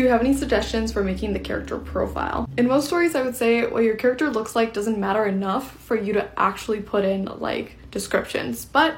Do 0.00 0.04
you 0.04 0.12
have 0.12 0.22
any 0.22 0.32
suggestions 0.32 0.92
for 0.92 1.04
making 1.04 1.34
the 1.34 1.38
character 1.38 1.76
profile? 1.76 2.48
In 2.56 2.66
most 2.66 2.86
stories, 2.86 3.14
I 3.14 3.20
would 3.20 3.36
say 3.36 3.66
what 3.66 3.84
your 3.84 3.96
character 3.96 4.30
looks 4.30 4.56
like 4.56 4.72
doesn't 4.72 4.98
matter 4.98 5.26
enough 5.26 5.72
for 5.72 5.94
you 5.94 6.14
to 6.14 6.26
actually 6.40 6.80
put 6.80 7.04
in 7.04 7.26
like 7.26 7.76
descriptions, 7.90 8.64
but 8.64 8.94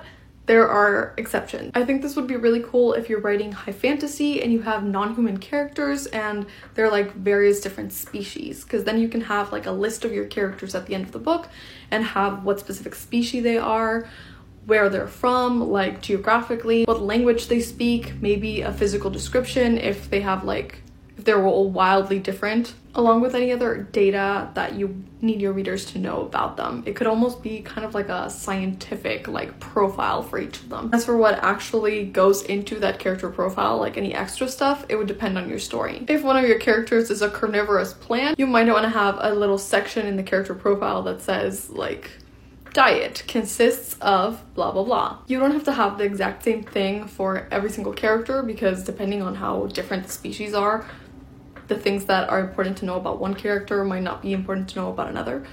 there 0.47 0.69
are 0.69 1.13
exceptions. 1.17 1.73
I 1.75 1.85
think 1.85 2.03
this 2.03 2.15
would 2.15 2.29
be 2.29 2.37
really 2.37 2.63
cool 2.63 2.93
if 2.93 3.11
you're 3.11 3.19
writing 3.19 3.51
high 3.51 3.73
fantasy 3.73 4.45
and 4.45 4.53
you 4.53 4.63
have 4.63 4.85
non-human 4.85 5.39
characters 5.39 6.07
and 6.07 6.47
they're 6.75 6.89
like 6.89 7.13
various 7.15 7.61
different 7.61 7.93
species 7.93 8.63
because 8.63 8.85
then 8.85 9.01
you 9.01 9.09
can 9.09 9.23
have 9.23 9.51
like 9.51 9.67
a 9.67 9.73
list 9.73 10.05
of 10.05 10.13
your 10.13 10.27
characters 10.27 10.73
at 10.77 10.87
the 10.87 10.95
end 10.95 11.07
of 11.07 11.11
the 11.11 11.19
book 11.19 11.49
and 11.91 12.05
have 12.05 12.45
what 12.45 12.61
specific 12.61 12.95
species 12.95 13.43
they 13.43 13.59
are, 13.59 14.09
where 14.67 14.89
they're 14.89 15.09
from, 15.09 15.69
like 15.69 16.01
geographically, 16.01 16.85
what 16.85 17.03
language 17.03 17.49
they 17.49 17.59
speak, 17.59 18.23
maybe 18.23 18.61
a 18.61 18.73
physical 18.73 19.11
description 19.11 19.79
if 19.79 20.09
they 20.09 20.21
have 20.21 20.45
like 20.45 20.79
if 21.17 21.25
they're 21.25 21.45
all 21.45 21.71
wildly 21.71 22.19
different, 22.19 22.75
along 22.95 23.21
with 23.21 23.35
any 23.35 23.53
other 23.53 23.89
data 23.93 24.51
that 24.55 24.75
you 24.75 25.03
need 25.21 25.41
your 25.41 25.53
readers 25.53 25.87
to 25.87 25.99
know 25.99 26.23
about 26.23 26.57
them. 26.57 26.83
It 26.85 26.97
could 26.97 27.07
almost 27.07 27.43
be 27.43 27.61
kind 27.63 27.85
of 27.87 27.95
like 27.95 28.09
a 28.09 28.29
scientific 28.29 29.29
like 29.29 29.59
profile 29.61 30.23
for 30.23 30.39
each 30.39 30.59
of 30.59 30.69
them. 30.69 30.91
As 30.93 31.05
for 31.05 31.17
what 31.17 31.43
actually 31.43 32.05
goes 32.05 32.43
into 32.43 32.79
that 32.81 32.99
character 32.99 33.31
profile, 33.31 33.79
like 33.79 33.97
any 33.97 34.15
extra 34.15 34.49
stuff, 34.49 34.85
it 34.89 34.97
would 34.97 35.07
depend 35.07 35.39
on 35.39 35.49
your 35.49 35.59
story. 35.59 36.05
If 36.09 36.23
one 36.23 36.37
of 36.37 36.47
your 36.47 36.59
characters 36.59 37.11
is 37.11 37.23
a 37.23 37.31
carnivorous 37.31 37.95
plant, 37.95 38.39
you 38.39 38.47
might 38.47 38.67
want 38.67 38.85
to 38.85 38.91
have 38.91 39.17
a 39.21 39.35
little 39.35 39.59
section 39.59 40.07
in 40.07 40.17
the 40.17 40.23
character 40.23 40.55
profile 40.55 41.03
that 41.05 41.23
says 41.23 41.71
like 41.71 42.11
diet 42.73 43.23
consists 43.29 43.97
of 44.01 44.43
blah 44.55 44.73
blah 44.73 44.85
blah. 44.85 45.19
You 45.27 45.39
don't 45.39 45.53
have 45.53 45.65
to 45.65 45.73
have 45.73 45.99
the 45.99 46.05
exact 46.05 46.43
same 46.45 46.63
thing 46.63 47.07
for 47.07 47.47
every 47.51 47.71
single 47.71 47.93
character 47.93 48.43
because 48.43 48.85
depending 48.85 49.23
on 49.23 49.35
how 49.35 49.67
different 49.67 50.05
the 50.05 50.13
species 50.13 50.55
are, 50.55 50.87
the 51.69 51.79
things 51.79 52.07
that 52.07 52.29
are 52.29 52.41
important 52.41 52.79
to 52.79 52.85
know 52.85 52.97
about 52.97 53.21
one 53.21 53.35
character 53.35 53.85
might 53.85 54.03
not 54.03 54.23
be 54.23 54.33
important 54.33 54.69
to 54.71 54.77
know 54.77 54.91
about 54.91 55.09
another. 55.09 55.45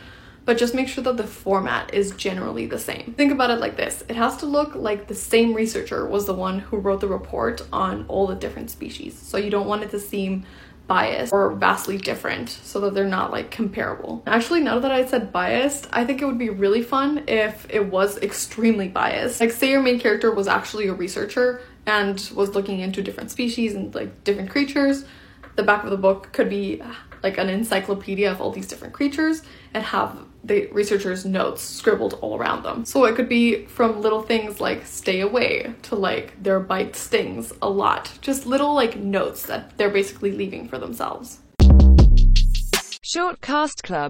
But 0.46 0.58
just 0.58 0.74
make 0.74 0.88
sure 0.88 1.04
that 1.04 1.18
the 1.18 1.28
format 1.28 1.94
is 1.94 2.12
generally 2.12 2.66
the 2.66 2.80
same. 2.80 3.14
Think 3.16 3.32
about 3.32 3.52
it 3.52 3.60
like 3.60 3.76
this 3.76 4.04
it 4.08 4.16
has 4.16 4.38
to 4.38 4.46
look 4.46 4.74
like 4.76 5.08
the 5.08 5.16
same 5.16 5.54
researcher 5.54 6.08
was 6.08 6.26
the 6.26 6.34
one 6.34 6.60
who 6.60 6.78
wrote 6.78 7.02
the 7.02 7.08
report 7.08 7.62
on 7.72 8.06
all 8.08 8.28
the 8.28 8.36
different 8.36 8.72
species. 8.72 9.18
So 9.18 9.38
you 9.38 9.50
don't 9.50 9.68
want 9.68 9.84
it 9.84 9.92
to 9.92 10.00
seem 10.00 10.46
biased 10.90 11.32
or 11.32 11.54
vastly 11.54 11.98
different 11.98 12.50
so 12.50 12.82
that 12.82 12.94
they're 12.94 13.06
not 13.06 13.32
like 13.32 13.52
comparable. 13.52 14.22
Actually, 14.28 14.60
now 14.60 14.80
that 14.80 14.92
I 14.92 15.06
said 15.06 15.32
biased, 15.32 15.88
I 15.94 16.04
think 16.04 16.22
it 16.22 16.26
would 16.26 16.38
be 16.38 16.50
really 16.50 16.82
fun 16.82 17.24
if 17.28 17.66
it 17.70 17.86
was 17.86 18.18
extremely 18.18 18.90
biased. 18.90 19.40
Like, 19.40 19.52
say 19.52 19.70
your 19.70 19.82
main 19.82 20.02
character 20.02 20.32
was 20.32 20.50
actually 20.50 20.88
a 20.88 20.94
researcher 20.94 21.62
and 21.86 22.30
was 22.36 22.56
looking 22.56 22.82
into 22.82 23.02
different 23.02 23.32
species 23.32 23.76
and 23.76 23.96
like 23.96 24.26
different 24.26 24.50
creatures 24.50 25.06
the 25.60 25.64
back 25.64 25.84
of 25.84 25.90
the 25.90 25.98
book 25.98 26.32
could 26.32 26.50
be 26.50 26.82
like 27.24 27.38
an 27.38 27.50
encyclopedia 27.50 28.32
of 28.32 28.42
all 28.42 28.52
these 28.52 28.68
different 28.68 28.94
creatures 28.94 29.44
and 29.74 29.84
have 29.84 30.18
the 30.44 30.68
researchers' 30.68 31.26
notes 31.26 31.62
scribbled 31.62 32.18
all 32.22 32.38
around 32.38 32.64
them. 32.64 32.86
So 32.86 33.06
it 33.06 33.16
could 33.16 33.30
be 33.30 33.66
from 33.66 34.02
little 34.02 34.22
things 34.22 34.62
like 34.62 34.86
stay 34.86 35.20
away 35.20 35.74
to 35.84 35.96
like 35.96 36.42
their 36.42 36.60
bite 36.60 36.96
stings 36.96 37.54
a 37.62 37.70
lot. 37.70 38.18
Just 38.22 38.46
little 38.46 38.74
like 38.74 38.96
notes 38.98 39.44
that 39.48 39.78
they're 39.78 39.90
basically 39.90 40.32
leaving 40.32 40.68
for 40.68 40.78
themselves. 40.78 41.40
Short 43.02 43.42
Cast 43.42 43.82
Club 43.82 44.08